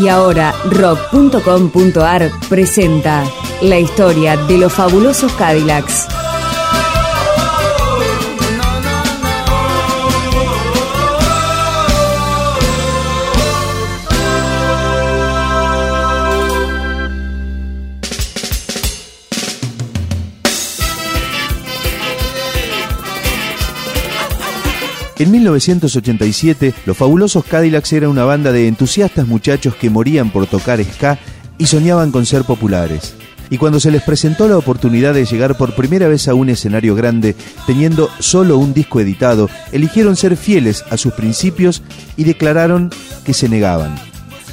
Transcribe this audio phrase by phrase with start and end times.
[0.00, 3.22] Y ahora rock.com.ar presenta
[3.60, 6.29] la historia de los fabulosos Cadillacs.
[25.20, 30.82] En 1987, los fabulosos Cadillacs era una banda de entusiastas muchachos que morían por tocar
[30.82, 31.18] ska
[31.58, 33.14] y soñaban con ser populares.
[33.50, 36.94] Y cuando se les presentó la oportunidad de llegar por primera vez a un escenario
[36.94, 41.82] grande, teniendo solo un disco editado, eligieron ser fieles a sus principios
[42.16, 42.88] y declararon
[43.22, 43.94] que se negaban.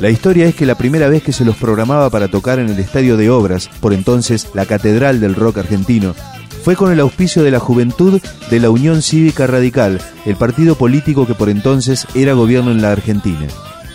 [0.02, 2.78] La historia es que la primera vez que se los programaba para tocar en el
[2.78, 6.14] Estadio de Obras, por entonces la Catedral del Rock Argentino,
[6.68, 11.26] fue con el auspicio de la juventud de la Unión Cívica Radical, el partido político
[11.26, 13.48] que por entonces era gobierno en la Argentina.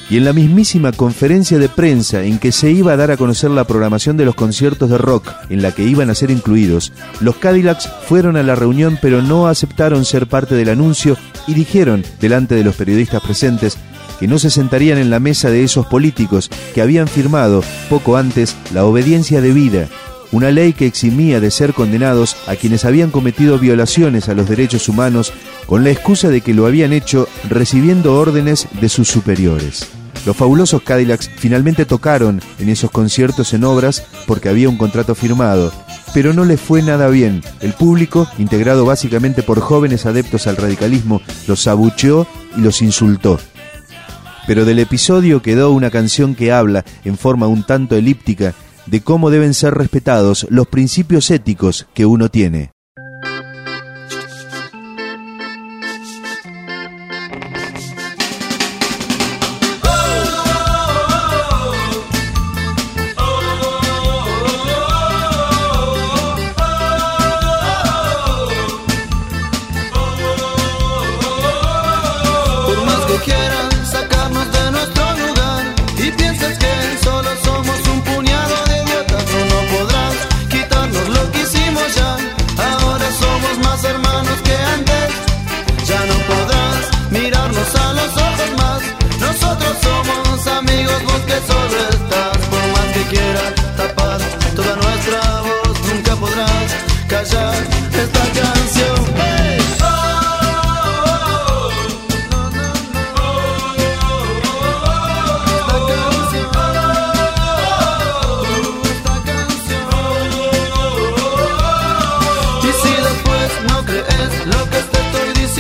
[0.09, 3.51] Y en la mismísima conferencia de prensa en que se iba a dar a conocer
[3.51, 7.37] la programación de los conciertos de rock en la que iban a ser incluidos, los
[7.37, 12.55] Cadillacs fueron a la reunión pero no aceptaron ser parte del anuncio y dijeron, delante
[12.55, 13.77] de los periodistas presentes,
[14.19, 18.57] que no se sentarían en la mesa de esos políticos que habían firmado poco antes
[18.73, 19.89] la obediencia debida
[20.33, 24.89] una ley que eximía de ser condenados a quienes habían cometido violaciones a los derechos
[24.89, 25.33] humanos
[25.67, 29.89] con la excusa de que lo habían hecho recibiendo órdenes de sus superiores.
[30.25, 35.73] Los fabulosos Cadillacs finalmente tocaron en esos conciertos en obras porque había un contrato firmado,
[36.15, 37.43] pero no les fue nada bien.
[37.61, 43.41] El público, integrado básicamente por jóvenes adeptos al radicalismo, los abucheó y los insultó.
[44.47, 48.55] Pero del episodio quedó una canción que habla, en forma un tanto elíptica,
[48.87, 52.73] de cómo deben ser respetados los principios éticos que uno tiene.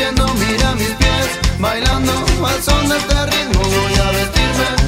[0.03, 2.13] diciendo mira mis pies, bailando
[2.45, 4.82] al son de este ritmo voy a vestirme.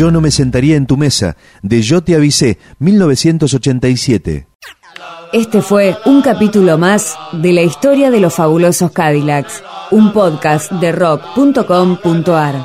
[0.00, 4.46] Yo no me sentaría en tu mesa, de Yo te avisé, 1987.
[5.34, 10.92] Este fue un capítulo más de la historia de los fabulosos Cadillacs, un podcast de
[10.92, 12.64] rock.com.ar.